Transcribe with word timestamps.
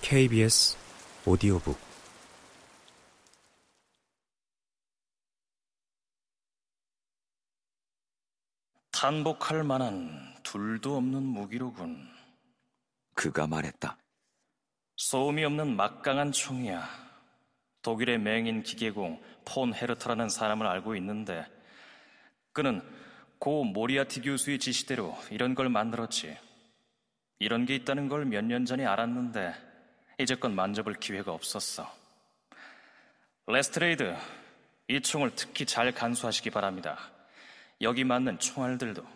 KBS 0.00 0.76
오디오북 1.26 1.78
탄복할 8.92 9.64
만한 9.64 10.34
둘도 10.44 10.96
없는 10.96 11.22
무기로군. 11.22 12.08
그가 13.14 13.46
말했다. 13.46 13.98
소음이 14.96 15.44
없는 15.44 15.76
막강한 15.76 16.32
총이야. 16.32 16.88
독일의 17.82 18.18
맹인 18.18 18.62
기계공 18.62 19.20
폰 19.44 19.74
헤르트라는 19.74 20.28
사람을 20.28 20.66
알고 20.66 20.96
있는데 20.96 21.44
그는 22.52 22.80
고 23.44 23.62
모리아티 23.62 24.22
교수의 24.22 24.58
지시대로 24.58 25.14
이런 25.30 25.54
걸 25.54 25.68
만들었지. 25.68 26.34
이런 27.38 27.66
게 27.66 27.74
있다는 27.74 28.08
걸 28.08 28.24
몇 28.24 28.42
년 28.42 28.64
전에 28.64 28.86
알았는데 28.86 29.54
이제껏 30.18 30.50
만져볼 30.50 30.94
기회가 30.94 31.30
없었어. 31.32 31.86
레스트레이드, 33.46 34.16
이 34.88 34.98
총을 34.98 35.32
특히 35.36 35.66
잘 35.66 35.92
간수하시기 35.92 36.48
바랍니다. 36.48 36.98
여기 37.82 38.02
맞는 38.02 38.38
총알들도. 38.38 39.06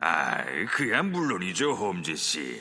아, 0.00 0.44
그야 0.72 1.04
물론이죠, 1.04 1.70
홈즈 1.70 2.16
씨. 2.16 2.60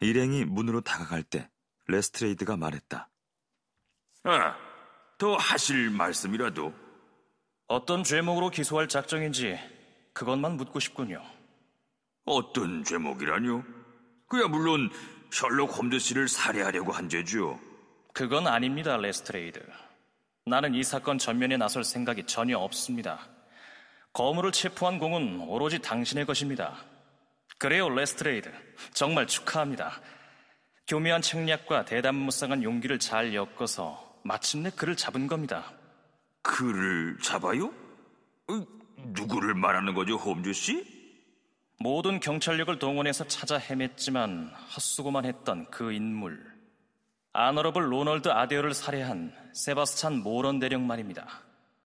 일행이 0.00 0.46
문으로 0.46 0.80
다가갈 0.80 1.22
때 1.22 1.50
레스트레이드가 1.88 2.56
말했다. 2.56 3.10
아, 4.24 4.56
더 5.18 5.36
하실 5.36 5.90
말씀이라도. 5.90 6.85
어떤 7.68 8.04
죄목으로 8.04 8.50
기소할 8.50 8.88
작정인지 8.88 9.58
그것만 10.12 10.56
묻고 10.56 10.78
싶군요. 10.78 11.20
어떤 12.24 12.84
죄목이라뇨? 12.84 13.62
그야 14.28 14.46
물론 14.46 14.90
셜록 15.30 15.76
홈즈 15.76 15.98
씨를 15.98 16.28
살해하려고 16.28 16.92
한 16.92 17.08
죄죠. 17.08 17.58
그건 18.12 18.46
아닙니다, 18.46 18.96
레스트레이드. 18.96 19.60
나는 20.46 20.74
이 20.74 20.84
사건 20.84 21.18
전면에 21.18 21.56
나설 21.56 21.82
생각이 21.82 22.24
전혀 22.24 22.56
없습니다. 22.56 23.28
거물을 24.12 24.52
체포한 24.52 24.98
공은 24.98 25.40
오로지 25.40 25.80
당신의 25.80 26.24
것입니다. 26.24 26.76
그래요, 27.58 27.90
레스트레이드. 27.90 28.50
정말 28.94 29.26
축하합니다. 29.26 30.00
교묘한 30.86 31.20
책략과 31.20 31.84
대담무쌍한 31.84 32.62
용기를 32.62 33.00
잘 33.00 33.34
엮어서 33.34 34.20
마침내 34.22 34.70
그를 34.70 34.96
잡은 34.96 35.26
겁니다. 35.26 35.72
그를 36.46 37.18
잡아요? 37.20 37.66
어, 38.48 38.64
누구를 38.96 39.54
말하는 39.54 39.94
거죠, 39.94 40.16
홈즈 40.16 40.52
씨? 40.52 40.96
모든 41.78 42.20
경찰력을 42.20 42.78
동원해서 42.78 43.26
찾아 43.26 43.58
헤맸지만 43.58 44.50
헛수고만 44.74 45.24
했던 45.24 45.66
그 45.70 45.92
인물. 45.92 46.42
아너러블 47.32 47.92
로널드 47.92 48.28
아데어를 48.28 48.72
살해한 48.72 49.34
세바스찬 49.52 50.22
모런 50.22 50.58
대령 50.58 50.86
말입니다. 50.86 51.42